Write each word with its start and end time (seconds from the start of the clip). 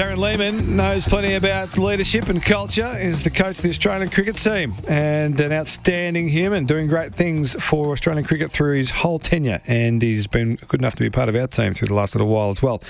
Darren 0.00 0.16
Lehmann 0.16 0.76
knows 0.76 1.04
plenty 1.04 1.34
about 1.34 1.76
leadership 1.76 2.30
and 2.30 2.42
culture. 2.42 2.90
Is 2.98 3.22
the 3.22 3.28
coach 3.28 3.58
of 3.58 3.62
the 3.64 3.68
Australian 3.68 4.08
cricket 4.08 4.36
team 4.36 4.72
and 4.88 5.38
an 5.38 5.52
outstanding 5.52 6.26
human, 6.26 6.64
doing 6.64 6.86
great 6.86 7.14
things 7.14 7.52
for 7.62 7.92
Australian 7.92 8.24
cricket 8.24 8.50
through 8.50 8.78
his 8.78 8.90
whole 8.90 9.18
tenure. 9.18 9.60
And 9.66 10.00
he's 10.00 10.26
been 10.26 10.54
good 10.68 10.80
enough 10.80 10.94
to 10.94 11.02
be 11.02 11.10
part 11.10 11.28
of 11.28 11.36
our 11.36 11.48
team 11.48 11.74
through 11.74 11.88
the 11.88 11.94
last 11.94 12.14
little 12.14 12.28
while 12.28 12.48
as 12.50 12.62
well. 12.62 12.82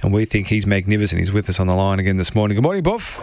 And 0.00 0.10
we 0.10 0.24
think 0.24 0.46
he's 0.46 0.66
magnificent. 0.66 1.18
He's 1.18 1.32
with 1.32 1.50
us 1.50 1.60
on 1.60 1.66
the 1.66 1.74
line 1.74 1.98
again 1.98 2.16
this 2.16 2.34
morning. 2.34 2.54
Good 2.54 2.64
morning, 2.64 2.82
Boof. 2.82 3.22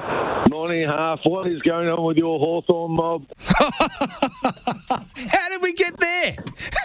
Morning, 0.62 0.88
Harf. 0.88 1.22
What 1.24 1.48
is 1.48 1.60
going 1.64 1.88
on 1.88 2.04
with 2.04 2.18
your 2.18 2.38
Hawthorn 2.38 2.92
mob? 2.92 3.26
How 3.40 3.80
did 5.50 5.60
we 5.60 5.74
get 5.74 5.98
there? 5.98 6.36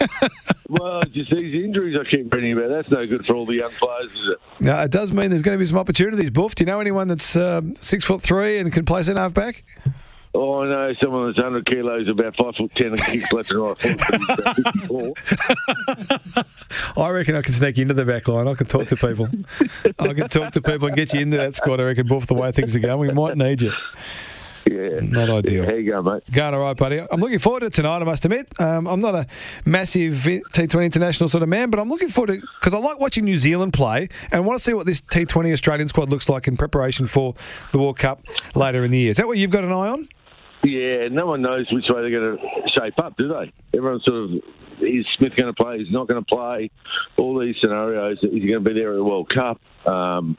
well, 0.70 1.02
just 1.02 1.30
these 1.30 1.62
injuries 1.62 1.94
I 2.00 2.10
keep 2.10 2.32
reading 2.32 2.54
about. 2.54 2.70
That's 2.70 2.90
no 2.90 3.06
good 3.06 3.26
for 3.26 3.36
all 3.36 3.44
the 3.44 3.56
young 3.56 3.72
players, 3.72 4.12
is 4.12 4.28
it? 4.28 4.38
No, 4.60 4.80
it 4.80 4.90
does 4.90 5.12
mean 5.12 5.28
there's 5.28 5.42
going 5.42 5.56
to 5.56 5.58
be 5.58 5.66
some 5.66 5.76
opportunities, 5.76 6.30
Boof. 6.30 6.54
Do 6.54 6.64
you 6.64 6.66
know 6.66 6.80
anyone 6.80 7.06
that's 7.06 7.36
uh, 7.36 7.60
six 7.82 8.02
foot 8.02 8.22
three 8.22 8.56
and 8.56 8.72
can 8.72 8.86
play 8.86 9.02
centre 9.02 9.20
half 9.20 9.34
back? 9.34 9.62
Oh, 10.36 10.62
I 10.62 10.68
know 10.68 10.94
someone 11.00 11.28
that's 11.28 11.38
100 11.38 11.64
kilos, 11.64 12.08
about 12.08 12.36
5 12.36 12.56
foot 12.56 12.70
10 12.74 12.86
and 12.88 13.00
kicks 13.00 13.32
left 13.32 13.50
and 13.50 13.60
right. 13.60 13.76
I 16.96 17.10
reckon 17.10 17.36
I 17.36 17.42
can 17.42 17.54
sneak 17.54 17.78
into 17.78 17.94
the 17.94 18.04
back 18.04 18.28
line. 18.28 18.46
I 18.46 18.52
can 18.52 18.66
talk 18.66 18.88
to 18.88 18.96
people. 18.96 19.28
I 19.98 20.12
can 20.12 20.28
talk 20.28 20.52
to 20.52 20.60
people 20.60 20.88
and 20.88 20.96
get 20.96 21.14
you 21.14 21.20
into 21.20 21.38
that 21.38 21.56
squad, 21.56 21.80
I 21.80 21.84
reckon, 21.84 22.06
Boof, 22.06 22.26
the 22.26 22.34
way 22.34 22.52
things 22.52 22.76
are 22.76 22.80
going. 22.80 23.08
We 23.08 23.14
might 23.14 23.38
need 23.38 23.62
you. 23.62 23.72
Yeah. 24.66 25.00
Not 25.00 25.30
ideal. 25.30 25.64
How 25.64 25.72
you 25.72 25.90
going, 25.90 26.04
mate? 26.04 26.22
Going 26.30 26.52
all 26.52 26.60
right, 26.60 26.76
buddy. 26.76 27.00
I'm 27.10 27.20
looking 27.20 27.38
forward 27.38 27.60
to 27.60 27.70
tonight, 27.70 28.02
I 28.02 28.04
must 28.04 28.24
admit. 28.24 28.48
Um, 28.60 28.86
I'm 28.88 29.00
not 29.00 29.14
a 29.14 29.26
massive 29.64 30.14
T20 30.14 30.84
international 30.84 31.30
sort 31.30 31.44
of 31.44 31.48
man, 31.48 31.70
but 31.70 31.80
I'm 31.80 31.88
looking 31.88 32.10
forward 32.10 32.34
to 32.34 32.46
because 32.60 32.74
I 32.74 32.78
like 32.78 33.00
watching 33.00 33.24
New 33.24 33.36
Zealand 33.38 33.72
play 33.72 34.08
and 34.32 34.44
want 34.44 34.58
to 34.58 34.62
see 34.62 34.74
what 34.74 34.84
this 34.84 35.00
T20 35.00 35.52
Australian 35.52 35.88
squad 35.88 36.10
looks 36.10 36.28
like 36.28 36.46
in 36.46 36.56
preparation 36.56 37.06
for 37.06 37.34
the 37.72 37.78
World 37.78 37.98
Cup 37.98 38.20
later 38.54 38.84
in 38.84 38.90
the 38.90 38.98
year. 38.98 39.10
Is 39.10 39.16
that 39.18 39.26
what 39.26 39.38
you've 39.38 39.50
got 39.50 39.64
an 39.64 39.72
eye 39.72 39.88
on? 39.88 40.08
Yeah, 40.66 41.06
no 41.12 41.26
one 41.26 41.42
knows 41.42 41.66
which 41.70 41.84
way 41.88 42.00
they're 42.00 42.10
going 42.10 42.38
to 42.38 42.70
shape 42.74 42.94
up, 42.98 43.16
do 43.16 43.28
they? 43.28 43.52
Everyone's 43.72 44.04
sort 44.04 44.16
of, 44.16 44.30
is 44.80 45.06
Smith 45.16 45.36
going 45.36 45.46
to 45.46 45.52
play? 45.52 45.76
Is 45.76 45.86
not 45.92 46.08
going 46.08 46.20
to 46.20 46.26
play? 46.26 46.72
All 47.16 47.38
these 47.38 47.54
scenarios. 47.60 48.18
Is 48.20 48.32
he 48.32 48.40
going 48.40 48.64
to 48.64 48.70
be 48.70 48.74
there 48.74 48.90
at 48.90 48.96
the 48.96 49.04
World 49.04 49.30
Cup? 49.32 49.60
Um, 49.86 50.36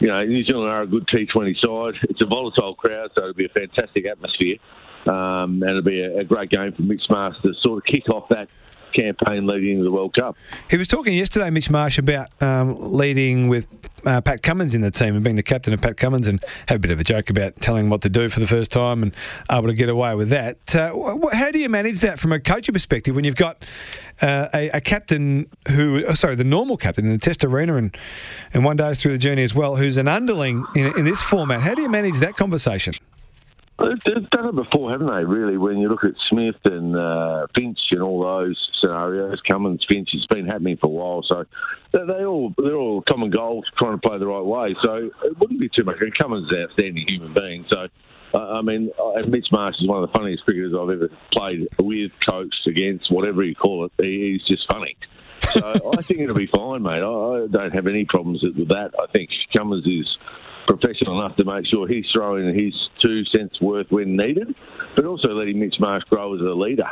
you 0.00 0.08
know, 0.08 0.24
New 0.24 0.42
Zealand 0.42 0.68
are 0.68 0.82
a 0.82 0.86
good 0.88 1.06
T20 1.06 1.60
side. 1.60 1.94
It's 2.10 2.20
a 2.20 2.26
volatile 2.26 2.74
crowd, 2.74 3.10
so 3.14 3.20
it'll 3.20 3.34
be 3.34 3.44
a 3.44 3.50
fantastic 3.50 4.04
atmosphere. 4.04 4.56
Um, 5.06 5.62
and 5.62 5.70
it'll 5.70 5.82
be 5.82 6.00
a, 6.00 6.18
a, 6.18 6.24
great 6.24 6.50
game 6.50 6.72
for 6.72 6.82
Marsh 6.82 7.36
to 7.42 7.52
sort 7.60 7.78
of 7.78 7.84
kick 7.84 8.08
off 8.08 8.28
that 8.30 8.48
campaign 8.92 9.46
leading 9.46 9.82
the 9.82 9.90
World 9.90 10.14
Cup. 10.14 10.36
He 10.70 10.76
was 10.76 10.88
talking 10.88 11.14
yesterday, 11.14 11.50
Mitch 11.50 11.70
Marsh, 11.70 11.98
about 11.98 12.28
um, 12.42 12.76
leading 12.78 13.48
with 13.48 13.66
uh, 14.04 14.20
Pat 14.20 14.42
Cummins 14.42 14.74
in 14.74 14.80
the 14.80 14.90
team 14.90 15.14
and 15.14 15.22
being 15.22 15.36
the 15.36 15.42
captain 15.42 15.72
of 15.72 15.80
Pat 15.80 15.96
Cummins 15.96 16.26
and 16.26 16.44
had 16.68 16.76
a 16.76 16.78
bit 16.78 16.90
of 16.90 17.00
a 17.00 17.04
joke 17.04 17.30
about 17.30 17.56
telling 17.56 17.84
him 17.84 17.90
what 17.90 18.02
to 18.02 18.08
do 18.08 18.28
for 18.28 18.40
the 18.40 18.46
first 18.46 18.72
time 18.72 19.02
and 19.02 19.14
able 19.50 19.68
to 19.68 19.74
get 19.74 19.88
away 19.88 20.14
with 20.14 20.30
that. 20.30 20.74
Uh, 20.74 21.18
how 21.32 21.50
do 21.50 21.58
you 21.58 21.68
manage 21.68 22.00
that 22.00 22.18
from 22.18 22.32
a 22.32 22.40
coaching 22.40 22.72
perspective 22.72 23.14
when 23.14 23.24
you've 23.24 23.36
got 23.36 23.64
uh, 24.20 24.48
a, 24.54 24.70
a, 24.70 24.80
captain 24.80 25.48
who, 25.68 26.04
oh, 26.06 26.14
sorry, 26.14 26.34
the 26.34 26.44
normal 26.44 26.76
captain 26.76 27.06
in 27.06 27.12
the 27.12 27.18
test 27.18 27.44
arena 27.44 27.76
and, 27.76 27.96
and 28.52 28.64
one 28.64 28.76
day 28.76 28.94
through 28.94 29.12
the 29.12 29.18
journey 29.18 29.42
as 29.42 29.54
well, 29.54 29.76
who's 29.76 29.96
an 29.96 30.08
underling 30.08 30.66
in, 30.74 30.98
in 30.98 31.04
this 31.04 31.22
format? 31.22 31.60
How 31.60 31.74
do 31.74 31.82
you 31.82 31.88
manage 31.88 32.18
that 32.18 32.36
conversation? 32.36 32.94
They've 33.82 34.30
done 34.30 34.48
it 34.48 34.54
before, 34.54 34.90
haven't 34.90 35.08
they? 35.08 35.24
Really, 35.24 35.56
when 35.56 35.78
you 35.78 35.88
look 35.88 36.04
at 36.04 36.12
Smith 36.28 36.56
and 36.64 36.96
uh, 36.96 37.46
Finch 37.56 37.78
and 37.90 38.02
all 38.02 38.22
those 38.22 38.56
scenarios, 38.80 39.40
Cummins, 39.46 39.84
Finch, 39.88 40.10
it's 40.12 40.26
been 40.26 40.46
happening 40.46 40.76
for 40.76 40.86
a 40.86 40.90
while. 40.90 41.22
So 41.26 41.44
they, 41.92 42.24
all 42.24 42.54
they're 42.56 42.76
all 42.76 43.02
common 43.02 43.30
goals, 43.30 43.64
trying 43.76 43.98
to 43.98 44.08
play 44.08 44.18
the 44.18 44.26
right 44.26 44.44
way. 44.44 44.76
So 44.82 45.10
it 45.24 45.38
wouldn't 45.38 45.60
be 45.60 45.68
too 45.68 45.84
much. 45.84 45.96
And 46.00 46.16
Cummins 46.16 46.46
is 46.46 46.52
an 46.52 46.64
outstanding 46.64 47.04
human 47.08 47.34
being. 47.34 47.66
So 47.72 47.88
uh, 48.34 48.38
I 48.38 48.62
mean, 48.62 48.90
Mitch 49.28 49.48
Marsh 49.52 49.76
is 49.80 49.88
one 49.88 50.02
of 50.02 50.10
the 50.10 50.16
funniest 50.16 50.44
cricketers 50.44 50.72
I've 50.74 50.90
ever 50.90 51.08
played 51.32 51.68
with, 51.78 52.12
coached 52.26 52.66
against, 52.66 53.10
whatever 53.10 53.42
you 53.42 53.54
call 53.54 53.86
it. 53.86 53.92
He's 53.98 54.44
just 54.46 54.66
funny. 54.70 54.96
So 55.52 55.92
I 55.98 56.02
think 56.02 56.20
it'll 56.20 56.34
be 56.34 56.46
fine, 56.46 56.82
mate. 56.82 57.02
I, 57.02 57.44
I 57.44 57.46
don't 57.50 57.74
have 57.74 57.86
any 57.86 58.04
problems 58.04 58.42
with 58.42 58.68
that. 58.68 58.92
I 58.98 59.06
think 59.12 59.30
Cummins 59.52 59.86
is 59.86 60.06
professional 60.66 61.20
enough 61.20 61.36
to 61.36 61.44
make 61.44 61.66
sure 61.66 61.86
he's 61.88 62.06
throwing 62.12 62.54
his 62.54 62.74
two 63.00 63.24
cents 63.26 63.60
worth 63.60 63.90
when 63.90 64.16
needed, 64.16 64.54
but 64.96 65.04
also 65.04 65.28
letting 65.28 65.58
Mitch 65.58 65.76
Marsh 65.78 66.04
grow 66.04 66.34
as 66.34 66.40
a 66.40 66.54
leader. 66.54 66.90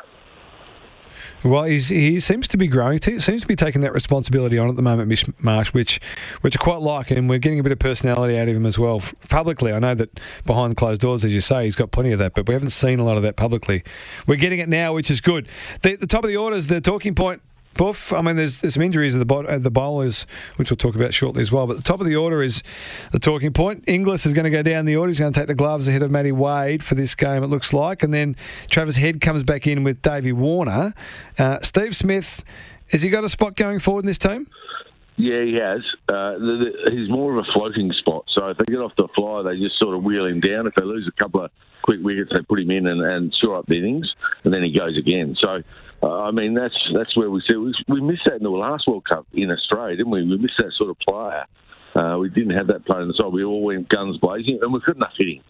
Well, 1.42 1.64
he 1.64 2.20
seems 2.20 2.48
to 2.48 2.58
be 2.58 2.66
growing. 2.66 2.98
He 3.02 3.18
seems 3.18 3.40
to 3.40 3.46
be 3.46 3.56
taking 3.56 3.80
that 3.80 3.94
responsibility 3.94 4.58
on 4.58 4.68
at 4.68 4.76
the 4.76 4.82
moment, 4.82 5.08
Mitch 5.08 5.24
Marsh, 5.38 5.72
which 5.72 5.98
which 6.42 6.54
I 6.54 6.62
quite 6.62 6.82
like, 6.82 7.10
and 7.10 7.30
we're 7.30 7.38
getting 7.38 7.58
a 7.58 7.62
bit 7.62 7.72
of 7.72 7.78
personality 7.78 8.38
out 8.38 8.48
of 8.48 8.54
him 8.54 8.66
as 8.66 8.78
well. 8.78 9.02
Publicly, 9.30 9.72
I 9.72 9.78
know 9.78 9.94
that 9.94 10.20
behind 10.44 10.76
closed 10.76 11.00
doors, 11.00 11.24
as 11.24 11.32
you 11.32 11.40
say, 11.40 11.64
he's 11.64 11.76
got 11.76 11.92
plenty 11.92 12.12
of 12.12 12.18
that, 12.18 12.34
but 12.34 12.46
we 12.46 12.52
haven't 12.52 12.70
seen 12.70 13.00
a 13.00 13.04
lot 13.04 13.16
of 13.16 13.22
that 13.22 13.36
publicly. 13.36 13.82
We're 14.26 14.36
getting 14.36 14.58
it 14.58 14.68
now, 14.68 14.92
which 14.92 15.10
is 15.10 15.22
good. 15.22 15.48
The, 15.80 15.96
the 15.96 16.06
top 16.06 16.24
of 16.24 16.28
the 16.28 16.36
order 16.36 16.56
is 16.56 16.66
the 16.66 16.80
talking 16.80 17.14
point 17.14 17.40
Boof. 17.74 18.12
I 18.12 18.20
mean, 18.20 18.36
there's, 18.36 18.60
there's 18.60 18.74
some 18.74 18.82
injuries 18.82 19.14
at 19.14 19.26
the, 19.26 19.34
at 19.48 19.62
the 19.62 19.70
bowlers, 19.70 20.26
which 20.56 20.70
we'll 20.70 20.76
talk 20.76 20.94
about 20.94 21.14
shortly 21.14 21.40
as 21.40 21.52
well. 21.52 21.66
But 21.66 21.76
the 21.76 21.82
top 21.82 22.00
of 22.00 22.06
the 22.06 22.16
order 22.16 22.42
is 22.42 22.62
the 23.12 23.18
talking 23.18 23.52
point. 23.52 23.84
Inglis 23.86 24.26
is 24.26 24.32
going 24.32 24.44
to 24.44 24.50
go 24.50 24.62
down 24.62 24.84
the 24.84 24.96
order. 24.96 25.08
He's 25.10 25.20
going 25.20 25.32
to 25.32 25.38
take 25.38 25.46
the 25.46 25.54
gloves 25.54 25.88
ahead 25.88 26.02
of 26.02 26.10
Matty 26.10 26.32
Wade 26.32 26.82
for 26.82 26.94
this 26.94 27.14
game, 27.14 27.42
it 27.42 27.46
looks 27.46 27.72
like. 27.72 28.02
And 28.02 28.12
then 28.12 28.36
Travis 28.70 28.96
Head 28.96 29.20
comes 29.20 29.42
back 29.42 29.66
in 29.66 29.84
with 29.84 30.02
Davey 30.02 30.32
Warner. 30.32 30.92
Uh, 31.38 31.60
Steve 31.60 31.96
Smith, 31.96 32.44
has 32.88 33.02
he 33.02 33.08
got 33.08 33.24
a 33.24 33.28
spot 33.28 33.56
going 33.56 33.78
forward 33.78 34.00
in 34.00 34.06
this 34.06 34.18
team? 34.18 34.48
Yeah, 35.20 35.44
he 35.44 35.54
has. 35.60 35.84
Uh, 36.08 36.40
the, 36.40 36.54
the, 36.64 36.90
he's 36.90 37.10
more 37.10 37.36
of 37.36 37.44
a 37.44 37.52
floating 37.52 37.92
spot. 37.92 38.24
So 38.32 38.48
if 38.48 38.56
they 38.56 38.64
get 38.64 38.80
off 38.80 38.92
the 38.96 39.08
fly, 39.14 39.42
they 39.42 39.60
just 39.60 39.78
sort 39.78 39.94
of 39.94 40.02
wheel 40.02 40.24
him 40.24 40.40
down. 40.40 40.66
If 40.66 40.74
they 40.76 40.84
lose 40.84 41.06
a 41.06 41.22
couple 41.22 41.44
of 41.44 41.50
quick 41.82 42.00
wickets, 42.02 42.30
they 42.32 42.40
put 42.40 42.58
him 42.58 42.70
in 42.70 42.86
and, 42.86 43.02
and 43.02 43.34
shore 43.38 43.58
up 43.58 43.66
the 43.66 43.76
innings, 43.76 44.08
and 44.44 44.52
then 44.52 44.62
he 44.62 44.72
goes 44.72 44.96
again. 44.96 45.36
So 45.38 45.60
uh, 46.02 46.22
I 46.22 46.30
mean, 46.30 46.54
that's 46.54 46.76
that's 46.94 47.14
where 47.16 47.30
we 47.30 47.42
see 47.46 47.56
we, 47.56 47.74
we 47.88 48.00
missed 48.00 48.22
that 48.24 48.36
in 48.36 48.42
the 48.42 48.50
last 48.50 48.88
World 48.88 49.04
Cup 49.04 49.26
in 49.34 49.50
Australia, 49.50 49.96
didn't 49.96 50.10
we? 50.10 50.24
We 50.24 50.38
missed 50.38 50.56
that 50.58 50.72
sort 50.76 50.90
of 50.90 50.98
player. 51.06 51.44
Uh, 51.94 52.16
we 52.18 52.30
didn't 52.30 52.56
have 52.56 52.68
that 52.68 52.86
player 52.86 53.02
on 53.02 53.08
the 53.08 53.14
side. 53.14 53.32
We 53.32 53.44
all 53.44 53.62
went 53.62 53.88
guns 53.88 54.16
blazing, 54.18 54.60
and 54.62 54.72
we've 54.72 54.82
got 54.82 54.96
enough 54.96 55.12
hitting. 55.18 55.42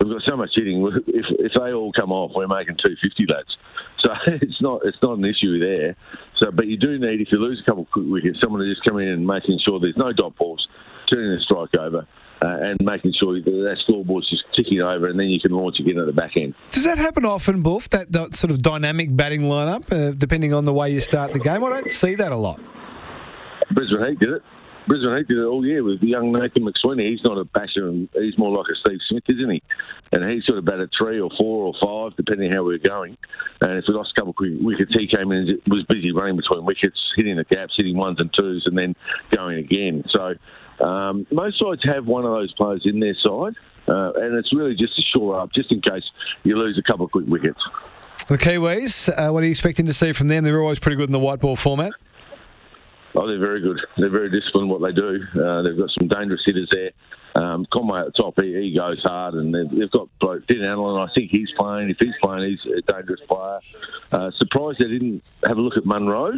We've 0.00 0.12
got 0.12 0.22
so 0.22 0.36
much 0.36 0.50
hitting. 0.54 0.86
If, 1.06 1.26
if 1.38 1.52
they 1.54 1.72
all 1.72 1.92
come 1.92 2.12
off, 2.12 2.32
we're 2.34 2.46
making 2.46 2.76
250 2.76 3.26
lads. 3.32 3.56
So 4.00 4.10
it's 4.42 4.60
not 4.60 4.82
it's 4.84 4.98
not 5.02 5.18
an 5.18 5.24
issue 5.24 5.58
there. 5.58 5.96
So, 6.38 6.50
but 6.50 6.66
you 6.66 6.76
do 6.76 6.98
need 6.98 7.20
if 7.20 7.28
you 7.32 7.38
lose 7.38 7.60
a 7.60 7.64
couple 7.64 7.84
of 7.84 7.90
quick 7.90 8.06
wickets, 8.08 8.38
someone 8.42 8.60
to 8.60 8.68
just 8.68 8.84
come 8.84 8.98
in 8.98 9.08
and 9.08 9.26
making 9.26 9.58
sure 9.64 9.80
there's 9.80 9.96
no 9.96 10.12
dot 10.12 10.36
balls, 10.36 10.66
turning 11.08 11.30
the 11.30 11.40
strike 11.40 11.74
over, 11.74 12.06
uh, 12.42 12.46
and 12.60 12.78
making 12.82 13.14
sure 13.18 13.34
that 13.34 13.44
that 13.44 13.76
scoreboard's 13.82 14.28
just 14.28 14.44
ticking 14.54 14.80
over, 14.80 15.08
and 15.08 15.18
then 15.18 15.28
you 15.28 15.40
can 15.40 15.52
launch 15.52 15.80
again 15.80 15.98
at 15.98 16.06
the 16.06 16.12
back 16.12 16.36
end. 16.36 16.54
Does 16.70 16.84
that 16.84 16.98
happen 16.98 17.24
often, 17.24 17.62
Boof? 17.62 17.88
That, 17.90 18.12
that 18.12 18.36
sort 18.36 18.50
of 18.50 18.60
dynamic 18.60 19.14
batting 19.16 19.42
lineup, 19.42 19.90
uh, 19.90 20.12
depending 20.12 20.52
on 20.52 20.64
the 20.64 20.72
way 20.72 20.90
you 20.92 21.00
start 21.00 21.32
the 21.32 21.38
game. 21.38 21.64
I 21.64 21.70
don't 21.70 21.90
see 21.90 22.14
that 22.16 22.32
a 22.32 22.36
lot. 22.36 22.60
Brisbane 23.72 24.06
Heat 24.06 24.18
did 24.18 24.30
it. 24.30 24.42
Brisbane 24.86 25.16
Heat 25.16 25.28
did 25.28 25.38
it 25.38 25.44
all 25.44 25.66
year 25.66 25.82
with 25.82 26.00
young 26.02 26.32
Nathan 26.32 26.62
McSweeney. 26.62 27.10
He's 27.10 27.24
not 27.24 27.38
a 27.38 27.44
basher, 27.44 27.88
and 27.88 28.08
he's 28.14 28.38
more 28.38 28.56
like 28.56 28.66
a 28.70 28.76
Steve 28.76 29.00
Smith, 29.08 29.24
isn't 29.28 29.50
he? 29.50 29.62
And 30.12 30.30
he 30.30 30.40
sort 30.44 30.58
of 30.58 30.64
batted 30.64 30.90
three 30.96 31.20
or 31.20 31.30
four 31.36 31.66
or 31.66 31.74
five, 31.82 32.16
depending 32.16 32.52
how 32.52 32.62
we 32.62 32.76
are 32.76 32.78
going. 32.78 33.16
And 33.60 33.78
if 33.78 33.84
we 33.88 33.94
lost 33.94 34.12
a 34.16 34.20
couple 34.20 34.30
of 34.30 34.36
quick 34.36 34.52
wickets, 34.60 34.92
he 34.94 35.08
came 35.08 35.32
in 35.32 35.48
and 35.48 35.60
was 35.66 35.84
busy 35.88 36.12
running 36.12 36.36
between 36.36 36.64
wickets, 36.64 37.00
hitting 37.16 37.36
the 37.36 37.44
gaps, 37.44 37.74
hitting 37.76 37.96
ones 37.96 38.20
and 38.20 38.30
twos, 38.32 38.64
and 38.66 38.78
then 38.78 38.94
going 39.30 39.58
again. 39.58 40.04
So 40.10 40.34
um, 40.84 41.26
most 41.32 41.58
sides 41.58 41.82
have 41.84 42.06
one 42.06 42.24
of 42.24 42.30
those 42.30 42.52
players 42.52 42.82
in 42.84 43.00
their 43.00 43.14
side, 43.14 43.54
uh, 43.88 44.12
and 44.14 44.36
it's 44.36 44.54
really 44.54 44.76
just 44.76 44.94
to 44.96 45.02
shore 45.02 45.40
up, 45.40 45.52
just 45.52 45.72
in 45.72 45.80
case 45.80 46.04
you 46.44 46.56
lose 46.56 46.78
a 46.78 46.82
couple 46.82 47.06
of 47.06 47.12
quick 47.12 47.26
wickets. 47.26 47.60
The 48.28 48.38
Kiwis, 48.38 49.08
uh, 49.08 49.32
what 49.32 49.42
are 49.42 49.46
you 49.46 49.52
expecting 49.52 49.86
to 49.86 49.92
see 49.92 50.12
from 50.12 50.28
them? 50.28 50.44
They're 50.44 50.60
always 50.60 50.78
pretty 50.78 50.96
good 50.96 51.08
in 51.08 51.12
the 51.12 51.18
white 51.18 51.40
ball 51.40 51.56
format. 51.56 51.92
Oh, 53.16 53.26
they're 53.26 53.38
very 53.38 53.62
good. 53.62 53.80
They're 53.96 54.10
very 54.10 54.30
disciplined 54.30 54.68
what 54.68 54.82
they 54.82 54.92
do. 54.92 55.20
Uh, 55.34 55.62
they've 55.62 55.76
got 55.76 55.90
some 55.98 56.08
dangerous 56.08 56.42
hitters 56.44 56.68
there. 56.70 56.90
Um, 57.34 57.66
Conway 57.72 58.00
at 58.00 58.06
the 58.06 58.12
top, 58.12 58.34
he, 58.40 58.54
he 58.54 58.74
goes 58.74 59.02
hard, 59.02 59.34
and 59.34 59.54
they've, 59.54 59.70
they've 59.78 59.90
got 59.90 60.08
Finn 60.48 60.64
Allen. 60.64 61.00
I 61.00 61.12
think 61.14 61.30
he's 61.30 61.50
playing. 61.58 61.90
If 61.90 61.98
he's 61.98 62.14
playing, 62.22 62.50
he's 62.50 62.72
a 62.72 62.80
dangerous 62.92 63.20
player. 63.28 63.60
Uh, 64.12 64.30
surprised 64.38 64.78
they 64.78 64.88
didn't 64.88 65.22
have 65.46 65.58
a 65.58 65.60
look 65.60 65.76
at 65.76 65.84
Munro, 65.84 66.32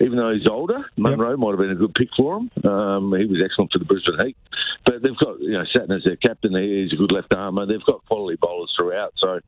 even 0.00 0.16
though 0.16 0.32
he's 0.32 0.46
older. 0.46 0.84
Munro 0.96 1.30
yep. 1.30 1.38
might 1.38 1.50
have 1.50 1.58
been 1.58 1.70
a 1.70 1.74
good 1.74 1.94
pick 1.94 2.08
for 2.16 2.38
him. 2.38 2.50
Um, 2.64 3.12
he 3.18 3.26
was 3.26 3.42
excellent 3.44 3.72
for 3.72 3.78
the 3.78 3.84
Brisbane 3.84 4.26
Heat. 4.26 4.36
But 4.84 5.02
they've 5.02 5.16
got, 5.16 5.40
you 5.40 5.52
know, 5.52 5.64
Santner 5.74 5.96
as 5.96 6.04
their 6.04 6.16
captain. 6.16 6.54
He's 6.54 6.92
a 6.92 6.96
good 6.96 7.12
left 7.12 7.34
armer. 7.34 7.66
They've 7.66 7.84
got 7.84 8.04
quality 8.06 8.38
bowlers 8.40 8.72
throughout. 8.76 9.12
So 9.18 9.40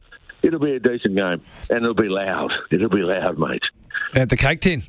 it'll 0.42 0.60
be 0.60 0.74
a 0.74 0.80
decent 0.80 1.14
game, 1.14 1.42
and 1.70 1.80
it'll 1.80 1.94
be 1.94 2.08
loud. 2.08 2.52
It'll 2.70 2.90
be 2.90 3.02
loud, 3.02 3.38
mate. 3.38 3.62
At 4.14 4.28
the 4.28 4.36
cake 4.36 4.60
tin. 4.60 4.82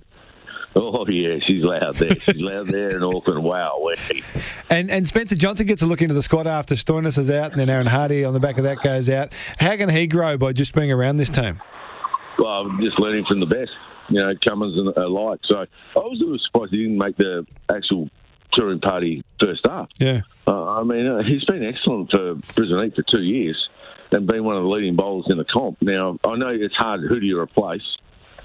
Oh 0.76 1.06
yeah, 1.08 1.38
she's 1.46 1.64
loud 1.64 1.96
there. 1.96 2.16
She's 2.16 2.42
loud 2.42 2.68
there 2.68 2.96
in 2.96 3.04
Auckland. 3.04 3.44
Wow. 3.44 3.90
And 4.70 4.90
and 4.90 5.06
Spencer 5.06 5.36
Johnson 5.36 5.68
gets 5.68 5.82
a 5.82 5.86
look 5.86 6.02
into 6.02 6.14
the 6.14 6.24
squad 6.24 6.48
after 6.48 6.76
Stoinis 6.76 7.18
is 7.18 7.30
out, 7.30 7.52
and 7.52 7.60
then 7.60 7.70
Aaron 7.70 7.88
Hardy 7.88 8.24
on 8.24 8.34
the 8.34 8.40
back 8.40 8.58
of 8.58 8.64
that 8.64 8.82
goes 8.82 9.10
out. 9.10 9.34
How 9.60 9.76
can 9.76 9.90
he 9.90 10.08
grow 10.08 10.38
by 10.38 10.54
just 10.54 10.74
being 10.74 10.92
around 10.92 11.18
this 11.18 11.28
team? 11.28 11.60
Well, 12.40 12.70
just 12.80 13.00
learning 13.00 13.26
from 13.28 13.42
the 13.42 13.46
best. 13.48 13.72
You 14.10 14.22
know, 14.22 14.34
Cummins 14.44 14.78
and 14.78 14.96
alike. 14.98 15.40
So 15.44 15.58
I 15.58 15.66
was 15.96 16.20
a 16.22 16.24
little 16.24 16.40
surprised 16.40 16.72
he 16.72 16.84
didn't 16.84 16.98
make 16.98 17.18
the 17.18 17.46
actual 17.70 18.10
touring 18.54 18.80
party 18.80 19.24
first 19.40 19.68
up. 19.68 19.90
Yeah. 20.00 20.22
Uh, 20.48 20.80
I 20.80 20.84
mean, 20.84 21.06
uh, 21.06 21.24
he's 21.24 21.44
been 21.46 21.64
excellent 21.64 22.12
for 22.12 22.36
Brisbane 22.56 22.84
Heat 22.84 22.96
for 22.96 23.04
two 23.10 23.22
years 23.22 23.58
and 24.12 24.28
been 24.28 24.44
one 24.44 24.58
of 24.58 24.64
the 24.64 24.70
leading 24.70 24.96
bowlers 24.96 25.28
in 25.30 25.38
the 25.38 25.46
comp. 25.46 25.82
Now, 25.82 26.18
I 26.24 26.36
know 26.36 26.50
it's 26.50 26.76
hard. 26.76 27.02
Who 27.02 27.20
do 27.20 27.26
you 27.26 27.40
replace? 27.40 27.82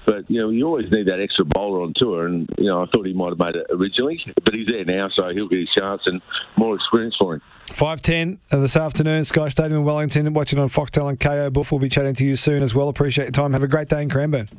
But 0.07 0.31
you 0.31 0.39
know, 0.39 0.49
you 0.49 0.65
always 0.65 0.89
need 0.89 1.07
that 1.07 1.19
extra 1.19 1.43
bowler 1.43 1.81
on 1.81 1.93
tour, 1.93 2.25
and 2.27 2.49
you 2.57 2.65
know, 2.67 2.81
I 2.81 2.85
thought 2.85 3.05
he 3.05 3.13
might 3.13 3.29
have 3.29 3.39
made 3.39 3.57
it 3.57 3.67
originally, 3.69 4.23
but 4.41 4.53
he's 4.53 4.65
there 4.65 4.85
now, 4.85 5.09
so 5.13 5.27
he'll 5.33 5.49
get 5.49 5.59
his 5.59 5.69
chance 5.77 6.01
and 6.05 6.21
more 6.55 6.75
experience 6.75 7.15
for 7.19 7.35
him. 7.35 7.41
Five 7.65 7.99
ten 7.99 8.39
uh, 8.49 8.59
this 8.59 8.77
afternoon, 8.77 9.25
Sky 9.25 9.49
Stadium 9.49 9.81
in 9.81 9.85
Wellington. 9.85 10.33
Watching 10.33 10.59
on 10.59 10.69
Foxtel 10.69 11.09
and 11.09 11.19
Kayo 11.19 11.51
Boof. 11.51 11.73
We'll 11.73 11.79
be 11.79 11.89
chatting 11.89 12.15
to 12.15 12.25
you 12.25 12.37
soon 12.37 12.63
as 12.63 12.73
well. 12.73 12.87
Appreciate 12.87 13.25
your 13.25 13.31
time. 13.31 13.51
Have 13.51 13.63
a 13.63 13.67
great 13.67 13.89
day 13.89 14.01
in 14.01 14.09
Cranbourne. 14.09 14.49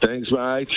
Thanks, 0.00 0.30
mate. 0.30 0.70